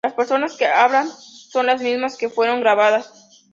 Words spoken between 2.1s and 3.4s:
que fueron grabadas.